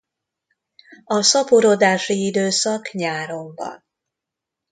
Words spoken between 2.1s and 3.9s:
időszak nyáron van.